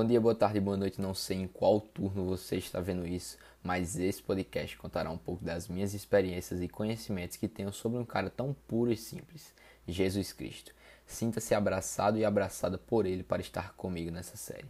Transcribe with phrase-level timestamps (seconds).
[0.00, 0.98] Bom dia, boa tarde, boa noite.
[0.98, 5.44] Não sei em qual turno você está vendo isso, mas esse podcast contará um pouco
[5.44, 9.54] das minhas experiências e conhecimentos que tenho sobre um cara tão puro e simples,
[9.86, 10.72] Jesus Cristo.
[11.04, 14.64] Sinta-se abraçado e abraçada por ele para estar comigo nessa série.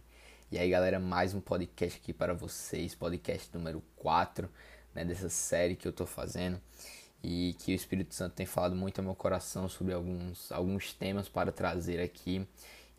[0.51, 4.49] E aí, galera, mais um podcast aqui para vocês, podcast número 4
[4.93, 6.59] né, dessa série que eu estou fazendo
[7.23, 11.29] e que o Espírito Santo tem falado muito ao meu coração sobre alguns, alguns temas
[11.29, 12.45] para trazer aqui.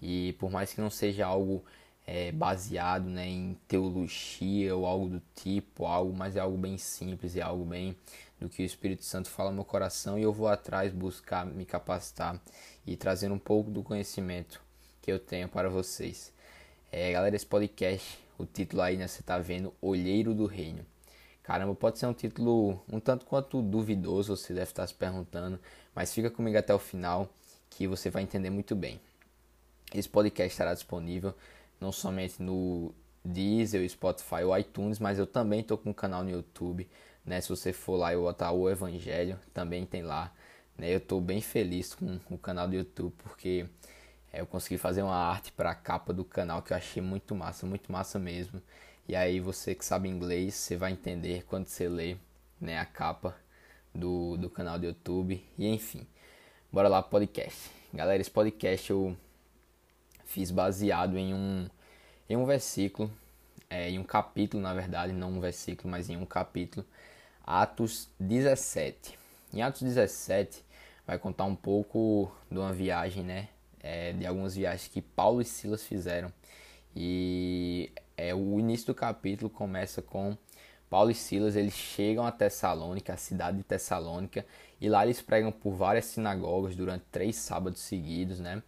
[0.01, 1.63] E por mais que não seja algo
[2.07, 7.37] é, baseado né, em teologia ou algo do tipo, algo, mas é algo bem simples,
[7.37, 7.97] é algo bem
[8.41, 11.65] do que o Espírito Santo fala no meu coração e eu vou atrás buscar me
[11.65, 12.41] capacitar
[12.87, 14.61] e trazer um pouco do conhecimento
[15.01, 16.33] que eu tenho para vocês.
[16.91, 20.85] É, galera, esse podcast, o título aí né, você está vendo, Olheiro do Reino.
[21.43, 25.59] Caramba, pode ser um título um tanto quanto duvidoso, você deve estar se perguntando,
[25.95, 27.29] mas fica comigo até o final
[27.71, 29.01] que você vai entender muito bem.
[29.95, 31.35] Esse podcast estará disponível
[31.83, 32.95] não somente no
[33.25, 36.89] Deezer, Spotify ou iTunes, mas eu também estou com um canal no YouTube.
[37.27, 37.41] Né?
[37.41, 40.33] Se você for lá e botar o Evangelho, também tem lá.
[40.79, 40.95] Né?
[40.95, 43.67] Eu estou bem feliz com o canal do YouTube porque
[44.33, 47.67] eu consegui fazer uma arte para a capa do canal que eu achei muito massa,
[47.67, 48.63] muito massa mesmo.
[49.09, 52.17] E aí você que sabe inglês, você vai entender quando você lê
[52.61, 53.37] né, a capa
[53.93, 55.45] do, do canal do YouTube.
[55.59, 56.07] E enfim,
[56.73, 57.71] bora lá podcast.
[57.93, 59.17] Galera, esse podcast eu
[60.33, 61.69] fiz baseado em um,
[62.29, 63.11] em um versículo,
[63.69, 66.87] é, em um capítulo, na verdade, não um versículo, mas em um capítulo,
[67.45, 69.19] Atos 17.
[69.53, 70.65] Em Atos 17
[71.07, 73.49] vai contar um pouco de uma viagem, né?
[73.81, 76.33] É, de algumas viagens que Paulo e Silas fizeram.
[76.97, 80.37] E é, o início do capítulo começa com
[80.89, 84.47] Paulo e Silas, eles chegam a Tessalônica, a cidade de Tessalônica,
[84.81, 88.63] e lá eles pregam por várias sinagogas durante três sábados seguidos, né?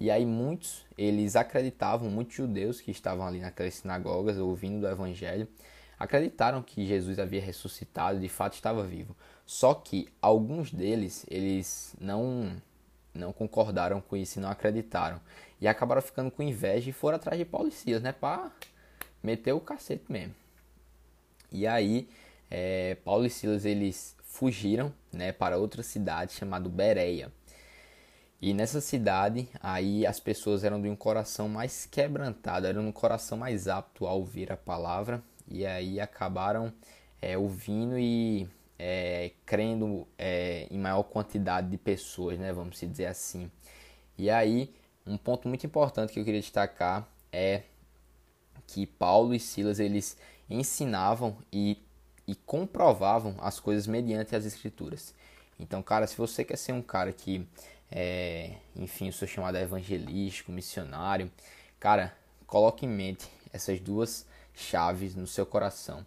[0.00, 5.46] E aí muitos, eles acreditavam, muitos judeus que estavam ali naquelas sinagogas ouvindo do evangelho,
[5.98, 9.14] acreditaram que Jesus havia ressuscitado, de fato estava vivo.
[9.44, 12.56] Só que alguns deles, eles não
[13.12, 15.20] não concordaram com isso não acreditaram.
[15.60, 18.50] E acabaram ficando com inveja e foram atrás de Paulo e Silas, né, para
[19.22, 20.34] meter o cacete mesmo.
[21.52, 22.08] E aí,
[22.50, 27.30] é, Paulo e Silas, eles fugiram, né, para outra cidade chamada Bereia.
[28.40, 33.36] E nessa cidade, aí as pessoas eram de um coração mais quebrantado, eram um coração
[33.36, 36.72] mais apto a ouvir a palavra, e aí acabaram
[37.20, 43.50] é, ouvindo e é, crendo é, em maior quantidade de pessoas, né, vamos dizer assim.
[44.16, 44.72] E aí,
[45.06, 47.64] um ponto muito importante que eu queria destacar é
[48.66, 50.16] que Paulo e Silas eles
[50.48, 51.76] ensinavam e,
[52.26, 55.14] e comprovavam as coisas mediante as escrituras.
[55.58, 57.46] Então, cara, se você quer ser um cara que
[57.90, 61.30] é, enfim, o seu chamado evangelístico, missionário,
[61.78, 62.14] cara,
[62.46, 66.04] coloque em mente essas duas chaves no seu coração.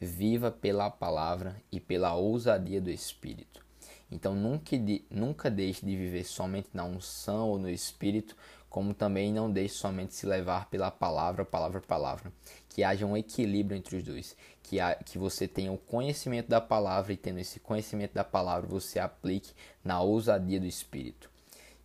[0.00, 3.64] Viva pela palavra e pela ousadia do Espírito.
[4.10, 4.76] Então nunca,
[5.10, 8.36] nunca deixe de viver somente na unção ou no Espírito,
[8.76, 12.30] como também não deixe somente se levar pela palavra, palavra, palavra.
[12.68, 14.36] Que haja um equilíbrio entre os dois.
[14.62, 14.76] Que,
[15.06, 19.54] que você tenha o conhecimento da palavra e tendo esse conhecimento da palavra, você aplique
[19.82, 21.30] na ousadia do Espírito.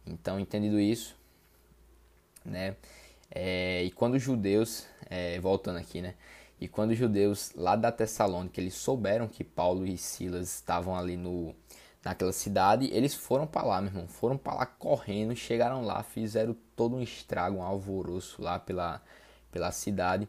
[0.05, 1.15] Então, entendido isso,
[2.43, 2.75] né?
[3.33, 6.15] É, e quando os judeus, é, voltando aqui, né?
[6.59, 11.15] E quando os judeus lá da Tessalônica, eles souberam que Paulo e Silas estavam ali
[11.15, 11.55] no,
[12.03, 14.07] naquela cidade, eles foram para lá, meu irmão.
[14.07, 19.01] Foram para lá correndo, chegaram lá, fizeram todo um estrago, um alvoroço lá pela,
[19.51, 20.27] pela cidade.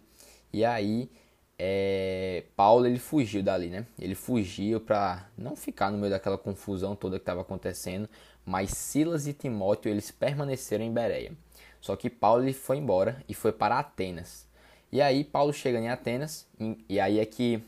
[0.52, 1.10] E aí,
[1.58, 3.86] é, Paulo ele fugiu dali, né?
[3.98, 8.08] Ele fugiu para não ficar no meio daquela confusão toda que estava acontecendo,
[8.44, 11.32] mas Silas e Timóteo eles permaneceram em Bereia.
[11.80, 14.46] Só que Paulo ele foi embora e foi para Atenas.
[14.90, 16.46] E aí Paulo chega em Atenas
[16.88, 17.62] e aí é que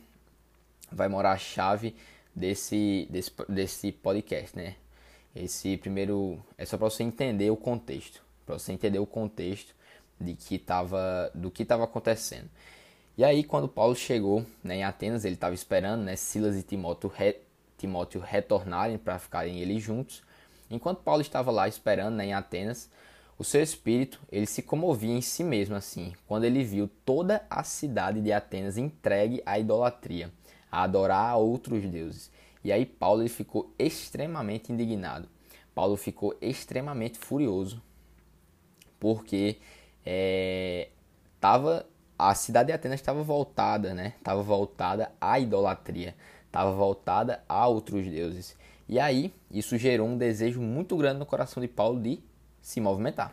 [0.93, 1.95] vai morar a chave
[2.35, 4.77] desse, desse, desse podcast, né?
[5.35, 9.75] Esse primeiro é só para você entender o contexto, para você entender o contexto
[10.21, 12.49] de que tava, do que estava acontecendo.
[13.17, 17.11] E aí quando Paulo chegou né, em Atenas, ele estava esperando né, Silas e Timóteo,
[17.15, 17.37] re,
[17.79, 20.23] Timóteo retornarem para ficarem eles juntos.
[20.71, 22.89] Enquanto Paulo estava lá esperando né, em Atenas,
[23.37, 27.65] o seu espírito ele se comovia em si mesmo assim, quando ele viu toda a
[27.65, 30.31] cidade de Atenas entregue à idolatria,
[30.75, 32.33] a adorar a outros deuses.
[32.65, 35.29] E aí Paulo ele ficou extremamente indignado.
[35.73, 37.81] Paulo ficou extremamente furioso
[38.99, 39.59] porque
[40.05, 40.89] é,
[41.41, 41.87] tava,
[42.19, 44.15] a cidade de Atenas estava voltada, né?
[44.19, 46.17] Estava voltada à idolatria,
[46.47, 48.57] estava voltada a outros deuses.
[48.89, 52.21] E aí, isso gerou um desejo muito grande no coração de Paulo de
[52.61, 53.33] se movimentar,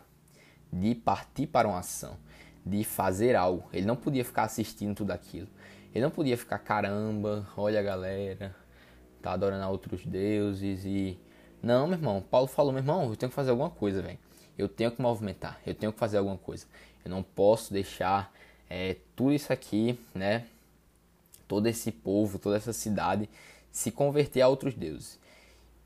[0.71, 2.17] de partir para uma ação,
[2.63, 3.67] de fazer algo.
[3.73, 5.47] Ele não podia ficar assistindo tudo aquilo.
[5.93, 8.55] Ele não podia ficar, caramba, olha a galera,
[9.21, 11.17] tá adorando a outros deuses e.
[11.61, 12.21] Não, meu irmão.
[12.21, 14.17] Paulo falou, meu irmão, eu tenho que fazer alguma coisa, velho.
[14.57, 16.65] Eu tenho que movimentar, eu tenho que fazer alguma coisa.
[17.03, 18.33] Eu não posso deixar
[18.69, 20.45] é, tudo isso aqui, né?
[21.47, 23.29] Todo esse povo, toda essa cidade
[23.71, 25.19] se converter a outros deuses.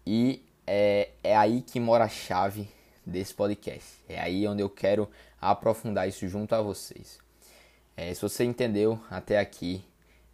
[0.06, 2.68] E é, é aí que mora a chave
[3.06, 3.86] desse podcast.
[4.08, 5.10] É aí onde eu quero
[5.40, 7.20] aprofundar isso junto a vocês.
[7.96, 9.84] É, se você entendeu até aqui,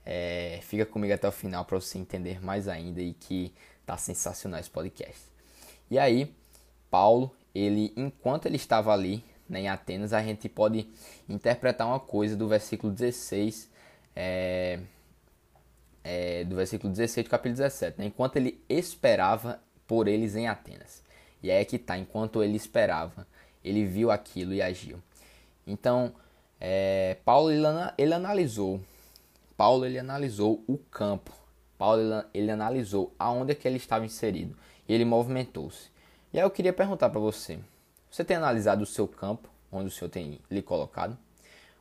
[0.05, 3.53] é, fica comigo até o final para você entender mais ainda e que
[3.85, 5.21] tá sensacional esse podcast.
[5.89, 6.33] E aí,
[6.89, 10.87] Paulo, ele enquanto ele estava ali né, em Atenas, a gente pode
[11.27, 13.69] interpretar uma coisa do versículo 16,
[14.15, 14.79] é,
[16.03, 21.03] é, do versículo 16 do capítulo 17, né, enquanto ele esperava por eles em Atenas.
[21.43, 23.27] E aí é que tá, enquanto ele esperava,
[23.63, 24.99] ele viu aquilo e agiu.
[25.67, 26.13] Então,
[26.59, 27.65] é, Paulo ele,
[27.97, 28.79] ele, analisou,
[29.61, 31.31] Paulo ele analisou o campo,
[31.77, 32.01] Paulo
[32.33, 34.57] ele, analisou aonde é que ele estava inserido
[34.89, 35.91] e ele movimentou-se.
[36.33, 37.59] E aí eu queria perguntar para você,
[38.09, 41.15] você tem analisado o seu campo, onde o Senhor tem lhe colocado?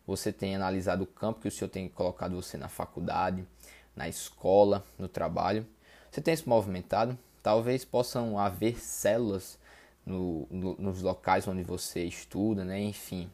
[0.07, 3.49] Você tem analisado o campo que o Senhor tem colocado você na faculdade,
[3.97, 5.67] na escola, no trabalho?
[6.11, 7.19] Você tem se movimentado?
[7.43, 9.59] Talvez possam haver células
[10.05, 12.79] no, no, nos locais onde você estuda, né?
[12.79, 13.31] Enfim,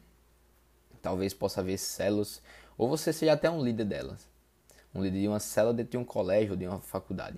[1.01, 2.41] talvez possa haver células,
[2.77, 4.36] ou você seja até um líder delas,
[4.97, 7.37] um líder de uma célula dentro de um colégio ou de uma faculdade.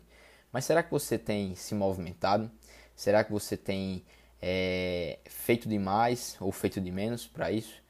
[0.51, 2.49] Mas será que você tem se movimentado?
[2.95, 4.03] Será que você tem
[4.41, 7.81] é, feito demais ou feito de menos para isso?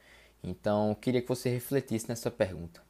[0.43, 2.81] Então, queria que você refletisse nessa pergunta.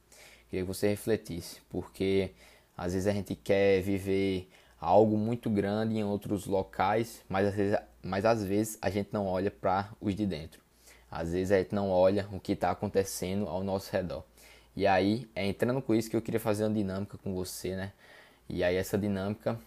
[0.48, 2.32] Queria que você refletisse, porque
[2.76, 4.48] às vezes a gente quer viver
[4.80, 9.26] algo muito grande em outros locais, mas às vezes, mas às vezes a gente não
[9.26, 10.60] olha para os de dentro.
[11.10, 14.24] Às vezes a gente não olha o que está acontecendo ao nosso redor.
[14.76, 17.92] E aí, é entrando com isso que eu queria fazer uma dinâmica com você, né?
[18.48, 19.58] E aí essa dinâmica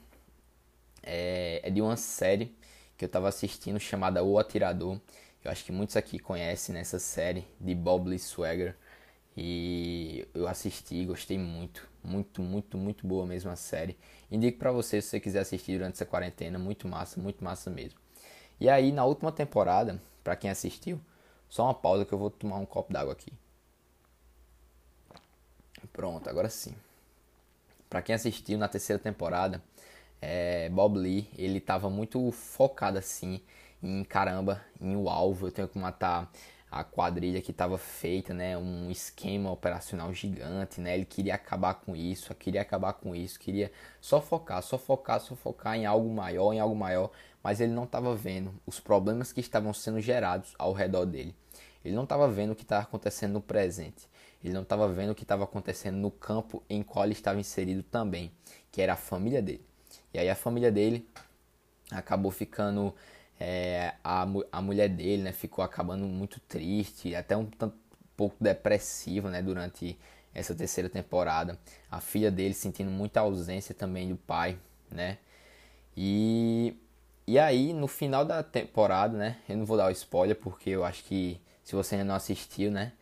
[1.04, 2.56] é, é de uma série
[2.98, 5.00] que eu estava assistindo chamada O Atirador.
[5.44, 8.76] Eu acho que muitos aqui conhecem nessa série de Bob Lee Swagger.
[9.36, 13.98] E eu assisti, gostei muito, muito, muito, muito boa mesmo a série.
[14.32, 18.00] Indico para você se você quiser assistir durante essa quarentena, muito massa, muito massa mesmo.
[18.60, 21.00] E aí na última temporada, para quem assistiu,
[21.50, 23.34] só uma pausa que eu vou tomar um copo d'água aqui.
[25.92, 26.76] Pronto, agora sim.
[27.90, 29.62] Para quem assistiu na terceira temporada,
[30.22, 33.42] é, Bob Lee, ele estava muito focado assim
[33.82, 36.32] em caramba, em o alvo, eu tenho que matar
[36.72, 41.96] a quadrilha que estava feita, né, um esquema operacional gigante, né, ele queria acabar com
[41.96, 43.72] isso, queria acabar com isso, queria
[44.02, 47.12] só focar, só focar, só focar em algo maior, em algo maior,
[47.44, 51.36] mas ele não estava vendo os problemas que estavam sendo gerados ao redor dele.
[51.86, 54.08] Ele não estava vendo o que estava acontecendo no presente.
[54.44, 57.82] Ele não estava vendo o que estava acontecendo no campo em qual ele estava inserido
[57.84, 58.32] também,
[58.72, 59.66] que era a família dele.
[60.14, 61.08] E aí a família dele
[61.92, 62.94] acabou ficando
[63.40, 67.76] é, a, a mulher dele né, ficou acabando muito triste, até um tanto
[68.16, 69.98] pouco depressiva né, durante
[70.34, 71.58] essa terceira temporada.
[71.90, 74.58] A filha dele sentindo muita ausência também do pai,
[74.90, 75.18] né?
[75.96, 76.76] E,
[77.28, 79.38] e aí, no final da temporada, né?
[79.48, 82.72] Eu não vou dar o spoiler porque eu acho que se você ainda não assistiu,
[82.72, 82.94] né?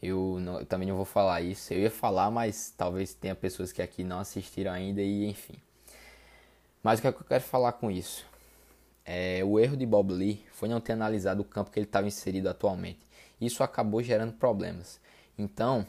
[0.00, 1.72] Eu, não, eu também não vou falar isso.
[1.72, 5.60] Eu ia falar, mas talvez tenha pessoas que aqui não assistiram ainda e enfim.
[6.82, 8.24] Mas o que, é que eu quero falar com isso?
[9.04, 12.06] É, o erro de Bob Lee foi não ter analisado o campo que ele estava
[12.06, 13.00] inserido atualmente.
[13.40, 15.00] Isso acabou gerando problemas.
[15.36, 15.86] Então,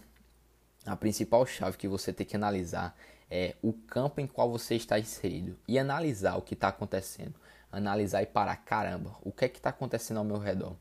[0.85, 2.95] a principal chave que você tem que analisar
[3.29, 7.35] é o campo em qual você está inserido e analisar o que está acontecendo.
[7.71, 10.75] Analisar e parar, caramba, o que é que está acontecendo ao meu redor?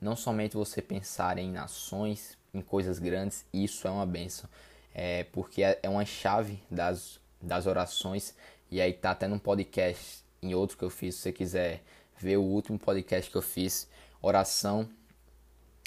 [0.00, 4.48] Não somente você pensar em nações, em coisas grandes, isso é uma benção,
[4.94, 8.34] é, porque é, é uma chave das, das orações,
[8.70, 11.82] e aí tá até num podcast em outro que eu fiz, se você quiser
[12.18, 13.88] ver o último podcast que eu fiz,
[14.22, 14.88] oração,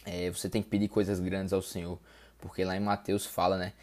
[0.06, 2.00] é, você tem que pedir coisas grandes ao Senhor,
[2.40, 3.74] porque lá em Mateus fala, né?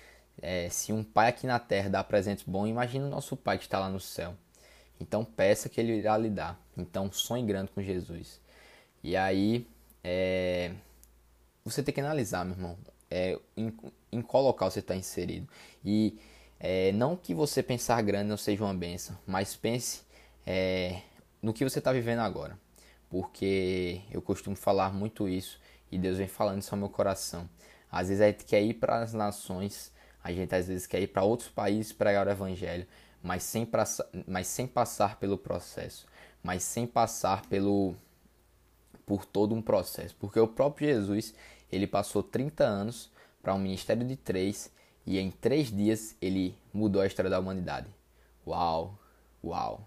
[0.40, 3.64] É, se um pai aqui na terra dá presentes bons, imagina o nosso pai que
[3.64, 4.34] está lá no céu.
[5.00, 6.60] Então peça que ele irá lhe dar.
[6.76, 8.40] Então sonhe grande com Jesus.
[9.02, 9.66] E aí
[10.02, 10.72] é,
[11.70, 12.78] você tem que analisar, meu irmão,
[13.10, 13.76] é, em,
[14.12, 15.48] em qual local você está inserido.
[15.84, 16.16] E
[16.60, 20.02] é, não que você pensar grande não seja uma benção, mas pense
[20.46, 21.00] é,
[21.42, 22.56] no que você está vivendo agora.
[23.10, 27.48] Porque eu costumo falar muito isso e Deus vem falando isso ao meu coração.
[27.90, 29.92] Às vezes a gente quer ir para as nações,
[30.22, 32.86] a gente às vezes quer ir para outros países pregar o evangelho,
[33.22, 33.68] mas sem,
[34.26, 36.06] mas sem passar pelo processo,
[36.42, 37.94] mas sem passar pelo
[39.06, 41.32] por todo um processo, porque o próprio Jesus
[41.70, 43.10] ele passou 30 anos
[43.42, 44.70] para um ministério de três
[45.04, 47.88] e em três dias ele mudou a história da humanidade.
[48.46, 48.98] Uau,
[49.42, 49.86] uau,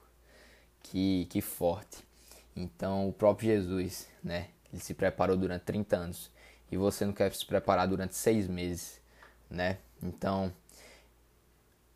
[0.84, 1.98] que, que forte.
[2.56, 4.50] Então o próprio Jesus, né?
[4.72, 6.32] Ele se preparou durante 30 anos
[6.72, 9.02] e você não quer se preparar durante seis meses,
[9.50, 9.78] né?
[10.02, 10.54] Então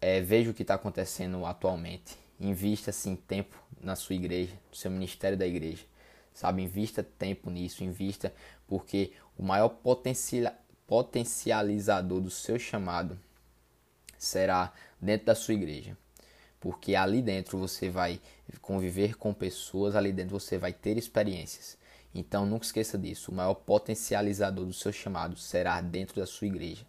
[0.02, 2.18] é, veja o que está acontecendo atualmente.
[2.40, 5.86] Invista assim tempo na sua igreja, no seu ministério da igreja,
[6.34, 6.62] sabe?
[6.62, 8.34] Invista tempo nisso, invista
[8.68, 10.54] porque o maior potencial
[10.86, 13.18] potencializador do seu chamado
[14.18, 14.72] será
[15.02, 15.98] dentro da sua igreja.
[16.60, 18.22] Porque ali dentro você vai
[18.62, 21.78] conviver com pessoas, ali dentro você vai ter experiências.
[22.14, 23.32] Então nunca esqueça disso.
[23.32, 26.86] O maior potencializador do seu chamado será dentro da sua igreja.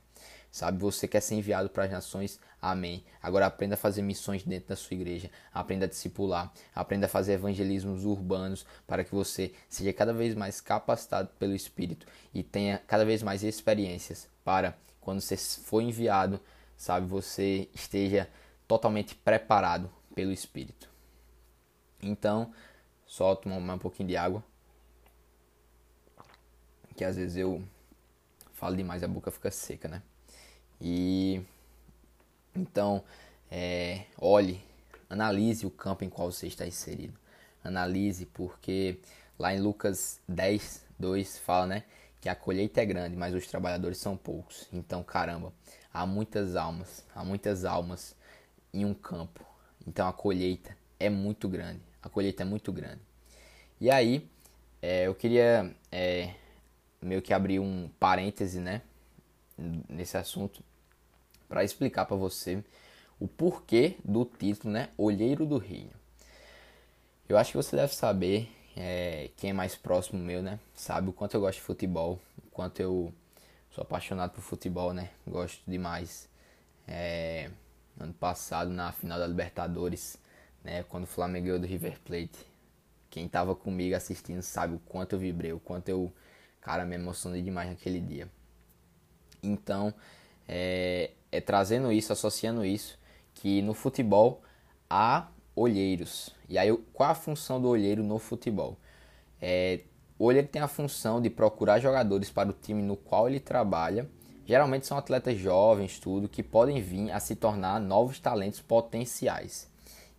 [0.54, 2.38] Sabe, você quer ser enviado para as nações?
[2.62, 3.04] Amém.
[3.20, 5.28] Agora aprenda a fazer missões dentro da sua igreja.
[5.52, 6.52] Aprenda a discipular.
[6.72, 12.06] Aprenda a fazer evangelismos urbanos para que você seja cada vez mais capacitado pelo Espírito
[12.32, 16.38] e tenha cada vez mais experiências para quando você for enviado,
[16.76, 18.30] sabe, você esteja
[18.68, 20.88] totalmente preparado pelo Espírito.
[22.00, 22.54] Então,
[23.04, 24.40] só tomar um pouquinho de água.
[26.94, 27.60] Que às vezes eu
[28.52, 30.00] falo demais e a boca fica seca, né?
[30.80, 31.42] E
[32.54, 33.02] então,
[33.50, 34.60] é, olhe,
[35.08, 37.18] analise o campo em qual você está inserido.
[37.62, 38.98] Analise, porque
[39.38, 41.84] lá em Lucas 10, 2 fala, né?
[42.20, 44.68] Que a colheita é grande, mas os trabalhadores são poucos.
[44.72, 45.52] Então, caramba,
[45.92, 48.16] há muitas almas, há muitas almas
[48.72, 49.44] em um campo.
[49.86, 51.80] Então a colheita é muito grande.
[52.02, 53.00] A colheita é muito grande.
[53.80, 54.28] E aí,
[54.82, 56.34] é, eu queria é,
[57.00, 58.82] meio que abrir um parêntese, né?
[59.88, 60.62] Nesse assunto
[61.48, 62.64] para explicar para você
[63.20, 64.90] o porquê do título, né?
[64.96, 65.92] Olheiro do Reino.
[67.28, 70.58] Eu acho que você deve saber, é, quem é mais próximo meu, né?
[70.74, 73.14] Sabe o quanto eu gosto de futebol, o quanto eu
[73.70, 75.10] sou apaixonado por futebol, né?
[75.26, 76.28] Gosto demais.
[76.86, 77.50] É,
[77.98, 80.18] ano passado, na final da Libertadores,
[80.62, 80.82] né?
[80.82, 82.54] Quando o Flamengo ganhou do River Plate.
[83.10, 86.12] Quem tava comigo assistindo sabe o quanto eu vibrei, o quanto eu,
[86.60, 88.28] cara, me emocionei demais naquele dia.
[89.44, 89.92] Então,
[90.48, 92.98] é, é trazendo isso, associando isso,
[93.34, 94.42] que no futebol
[94.88, 96.30] há olheiros.
[96.48, 98.76] E aí, qual a função do olheiro no futebol?
[99.40, 99.80] É,
[100.18, 104.08] o olheiro tem a função de procurar jogadores para o time no qual ele trabalha.
[104.46, 109.68] Geralmente são atletas jovens, tudo, que podem vir a se tornar novos talentos potenciais.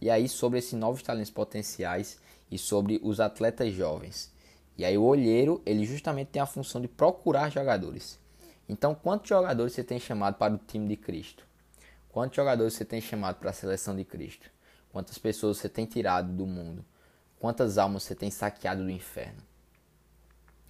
[0.01, 2.19] E aí, sobre esses novos talentos potenciais
[2.51, 4.33] e sobre os atletas jovens.
[4.77, 8.19] E aí, o olheiro, ele justamente tem a função de procurar jogadores.
[8.67, 11.45] Então, quantos jogadores você tem chamado para o time de Cristo?
[12.09, 14.49] Quantos jogadores você tem chamado para a seleção de Cristo?
[14.91, 16.83] Quantas pessoas você tem tirado do mundo?
[17.39, 19.41] Quantas almas você tem saqueado do inferno?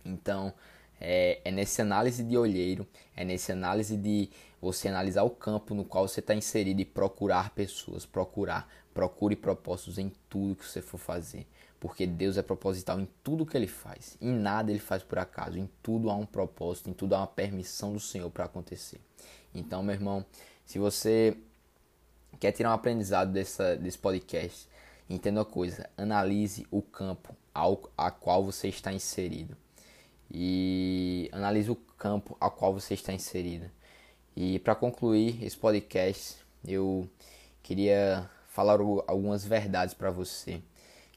[0.03, 0.53] Então,
[0.99, 5.85] é, é nessa análise de olheiro, é nessa análise de você analisar o campo no
[5.85, 10.97] qual você está inserido e procurar pessoas, procurar, procure propósitos em tudo que você for
[10.97, 11.47] fazer
[11.79, 14.17] porque Deus é proposital em tudo que ele faz.
[14.21, 17.27] Em nada ele faz por acaso, em tudo há um propósito, em tudo há uma
[17.27, 18.99] permissão do Senhor para acontecer.
[19.53, 20.25] Então, meu irmão,
[20.65, 21.37] se você
[22.39, 24.67] quer tirar um aprendizado dessa, desse podcast,
[25.09, 29.55] entenda uma coisa: analise o campo ao a qual você está inserido.
[30.31, 33.69] E analise o campo ao qual você está inserido.
[34.35, 37.07] E para concluir esse podcast, eu
[37.61, 40.61] queria falar algumas verdades para você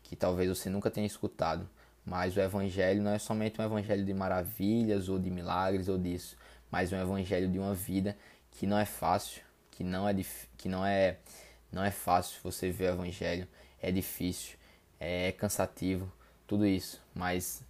[0.08, 1.68] que talvez você nunca tenha escutado.
[2.04, 6.36] Mas o evangelho não é somente um evangelho de maravilhas ou de milagres ou disso,
[6.70, 8.16] mas um evangelho de uma vida
[8.50, 10.14] que não é fácil, que não é
[10.56, 11.18] que não é
[11.70, 13.46] não é fácil você ver o evangelho,
[13.80, 14.56] é difícil,
[14.98, 16.10] é cansativo,
[16.46, 17.62] tudo isso, mas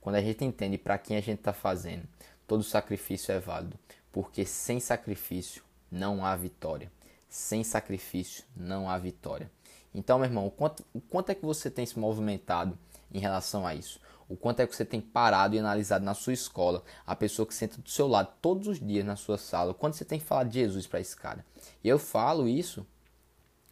[0.00, 2.02] quando a gente entende para quem a gente está fazendo,
[2.48, 3.78] todo sacrifício é válido,
[4.10, 6.90] porque sem sacrifício não há vitória.
[7.28, 9.48] Sem sacrifício não há vitória.
[9.94, 12.78] Então, meu irmão, o quanto, o quanto é que você tem se movimentado
[13.12, 14.00] em relação a isso?
[14.28, 17.54] O quanto é que você tem parado e analisado na sua escola, a pessoa que
[17.54, 20.48] senta do seu lado todos os dias na sua sala, o quanto você tem falado
[20.48, 21.44] de Jesus para esse cara?
[21.84, 22.86] E eu falo isso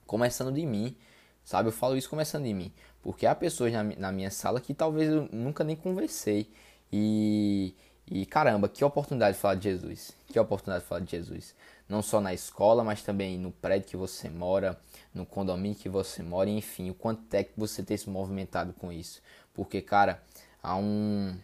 [0.07, 0.95] começando de mim,
[1.43, 1.69] sabe?
[1.69, 2.73] Eu falo isso começando de mim,
[3.03, 6.51] porque há pessoas na, na minha sala que talvez eu nunca nem conversei
[6.93, 7.75] e,
[8.07, 11.55] e caramba, que oportunidade de falar de Jesus, que oportunidade de falar de Jesus
[11.91, 14.79] não só na escola, mas também no prédio que você mora,
[15.15, 18.93] no condomínio que você mora, enfim, o quanto é que você tem se movimentado com
[18.93, 19.21] isso.
[19.53, 20.23] Porque, cara,
[20.63, 21.37] há um,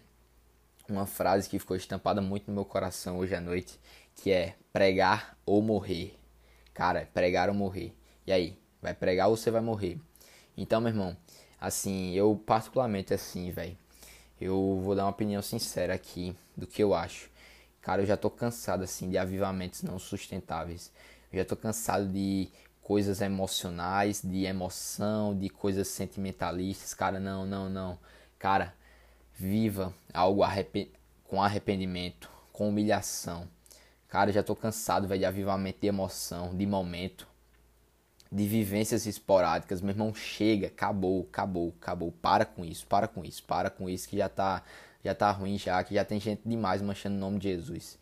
[0.88, 3.78] uma frase que ficou estampada muito no meu coração hoje à noite,
[4.14, 6.18] que é pregar ou morrer.
[6.72, 7.94] Cara, pregar ou morrer.
[8.26, 9.98] E aí, vai pregar ou você vai morrer?
[10.56, 11.16] Então, meu irmão,
[11.60, 13.76] assim, eu particularmente assim, velho,
[14.40, 17.30] eu vou dar uma opinião sincera aqui do que eu acho.
[17.80, 20.92] Cara, eu já tô cansado assim de avivamentos não sustentáveis.
[21.32, 22.48] Eu já tô cansado de
[22.86, 26.94] coisas emocionais, de emoção, de coisas sentimentalistas.
[26.94, 27.98] Cara, não, não, não.
[28.38, 28.72] Cara,
[29.34, 30.92] viva algo arrepend...
[31.24, 33.48] com arrependimento, com humilhação.
[34.06, 37.26] Cara, já tô cansado, velho, de avivamento de emoção, de momento,
[38.30, 39.80] de vivências esporádicas.
[39.80, 42.12] Meu irmão, chega, acabou, acabou, acabou.
[42.12, 44.62] Para com isso, para com isso, para com isso que já tá,
[45.04, 47.98] já tá ruim já, que já tem gente demais manchando o nome de Jesus.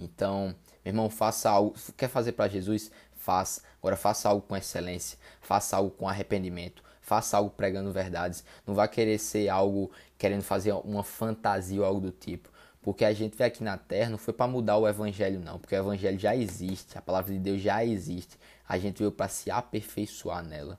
[0.00, 1.74] Então, meu irmão, faça algo.
[1.98, 2.90] Quer fazer para Jesus?
[3.22, 3.62] Faça.
[3.78, 5.16] Agora faça algo com excelência.
[5.40, 6.82] Faça algo com arrependimento.
[7.00, 8.42] Faça algo pregando verdades.
[8.66, 12.50] Não vá querer ser algo querendo fazer uma fantasia ou algo do tipo.
[12.82, 15.56] Porque a gente veio aqui na Terra não foi para mudar o Evangelho, não.
[15.56, 18.36] Porque o Evangelho já existe, a palavra de Deus já existe.
[18.68, 20.76] A gente veio para se aperfeiçoar nela.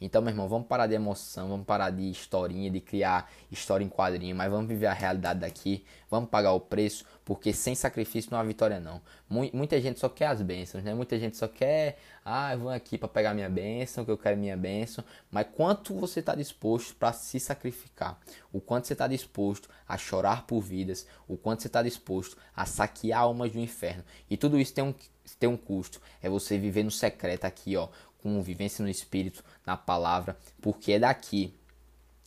[0.00, 3.88] Então, meu irmão, vamos parar de emoção, vamos parar de historinha, de criar história em
[3.88, 8.38] quadrinho, mas vamos viver a realidade daqui, vamos pagar o preço, porque sem sacrifício não
[8.38, 9.00] há vitória não.
[9.28, 10.94] Muita gente só quer as bênçãos, né?
[10.94, 14.36] Muita gente só quer, ah, eu vou aqui para pegar minha bênção, que eu quero
[14.36, 18.18] minha bênção, mas quanto você está disposto para se sacrificar?
[18.52, 21.06] O quanto você está disposto a chorar por vidas?
[21.26, 24.04] O quanto você está disposto a saquear almas do inferno?
[24.30, 24.94] E tudo isso tem um
[25.38, 26.00] tem um custo.
[26.22, 27.88] É você viver no secreto aqui, ó,
[28.28, 31.54] com vivência no espírito, na palavra, porque é daqui,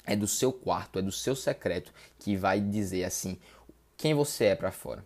[0.05, 3.37] é do seu quarto, é do seu secreto que vai dizer assim
[3.95, 5.05] quem você é para fora.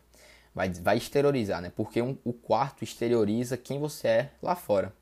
[0.53, 1.69] Vai, vai exteriorizar, né?
[1.75, 4.93] Porque um, o quarto exterioriza quem você é lá fora.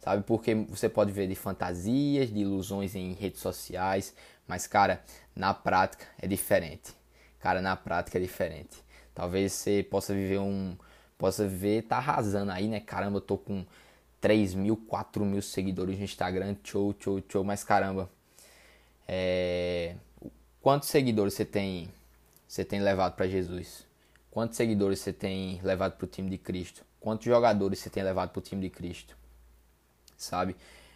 [0.00, 0.22] Sabe?
[0.22, 4.14] Porque você pode ver de fantasias, de ilusões em redes sociais,
[4.48, 5.04] mas cara,
[5.36, 6.94] na prática é diferente.
[7.38, 8.82] Cara, na prática é diferente.
[9.14, 10.76] Talvez você possa viver um
[11.18, 12.80] possa viver tá arrasando aí, né?
[12.80, 13.64] Caramba, eu tô com
[14.22, 18.08] 3 mil, 4 mil seguidores no Instagram, show, show, show, mas caramba,
[19.06, 19.96] é...
[20.60, 21.92] quantos seguidores você tem,
[22.46, 23.84] você tem levado para Jesus?
[24.30, 26.84] Quantos seguidores você tem levado para o time de Cristo?
[27.00, 29.16] Quantos jogadores você tem levado para o time de Cristo?
[30.16, 30.54] Sabe?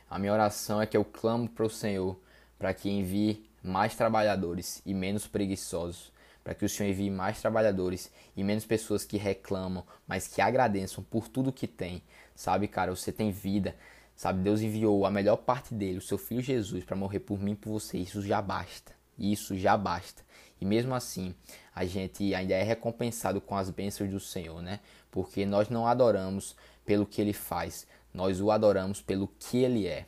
[0.09, 2.17] A minha oração é que eu clamo para o Senhor
[2.57, 6.13] para que envie mais trabalhadores e menos preguiçosos,
[6.47, 11.03] para que o Senhor envie mais trabalhadores e menos pessoas que reclamam, mas que agradeçam
[11.03, 12.01] por tudo que tem,
[12.37, 13.75] Sabe, cara, você tem vida.
[14.15, 17.53] Sabe, Deus enviou a melhor parte dele, o seu filho Jesus, para morrer por mim
[17.53, 17.99] e por você.
[17.99, 18.93] Isso já basta.
[19.19, 20.23] Isso já basta.
[20.61, 21.35] E mesmo assim,
[21.75, 24.81] a gente ainda é recompensado com as bênçãos do Senhor, né?
[25.11, 26.55] Porque nós não adoramos
[26.85, 30.07] pelo que ele faz, nós o adoramos pelo que ele é.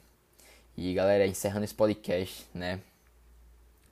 [0.77, 2.81] E galera, encerrando esse podcast, né?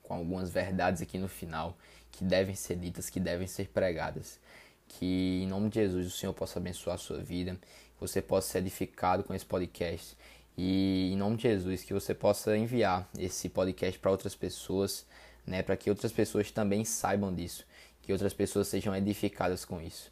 [0.03, 1.75] Com algumas verdades aqui no final
[2.17, 4.39] que devem ser ditas, que devem ser pregadas.
[4.87, 7.57] Que em nome de Jesus o Senhor possa abençoar a sua vida
[7.97, 10.17] que você possa ser edificado com esse podcast.
[10.57, 15.05] E em nome de Jesus, que você possa enviar esse podcast para outras pessoas,
[15.45, 17.65] né, para que outras pessoas também saibam disso,
[18.01, 20.11] que outras pessoas sejam edificadas com isso.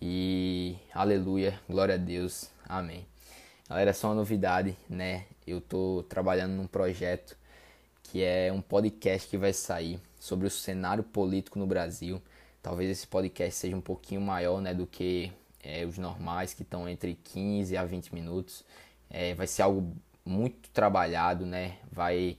[0.00, 3.06] E aleluia, glória a Deus, amém.
[3.68, 5.26] Galera, só uma novidade, né?
[5.46, 7.36] Eu tô trabalhando num projeto
[8.04, 12.22] que é um podcast que vai sair sobre o cenário político no Brasil.
[12.62, 16.88] Talvez esse podcast seja um pouquinho maior, né, do que é, os normais que estão
[16.88, 18.64] entre 15 a 20 minutos.
[19.10, 21.78] É, vai ser algo muito trabalhado, né?
[21.90, 22.38] Vai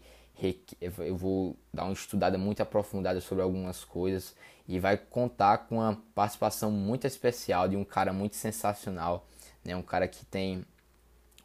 [0.80, 4.36] eu vou dar uma estudada muito aprofundada sobre algumas coisas
[4.68, 9.28] e vai contar com uma participação muito especial de um cara muito sensacional,
[9.64, 9.76] né?
[9.76, 10.66] Um cara que tem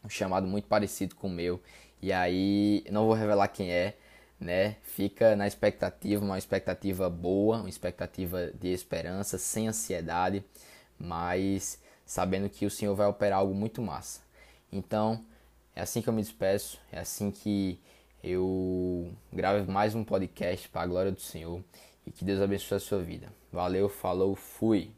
[0.03, 1.61] um chamado muito parecido com o meu.
[2.01, 3.95] E aí, não vou revelar quem é,
[4.39, 4.77] né?
[4.83, 10.43] Fica na expectativa, uma expectativa boa, uma expectativa de esperança, sem ansiedade
[10.99, 14.21] mas sabendo que o Senhor vai operar algo muito massa.
[14.71, 15.23] Então,
[15.75, 17.79] é assim que eu me despeço, é assim que
[18.21, 21.63] eu gravo mais um podcast para a glória do Senhor
[22.05, 23.31] e que Deus abençoe a sua vida.
[23.51, 24.91] Valeu, falou, fui.